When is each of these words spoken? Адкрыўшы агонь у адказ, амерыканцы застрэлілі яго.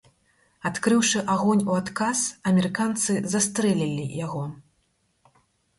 Адкрыўшы 0.69 1.21
агонь 1.33 1.61
у 1.73 1.77
адказ, 1.81 2.19
амерыканцы 2.53 3.13
застрэлілі 3.35 4.05
яго. 4.25 4.43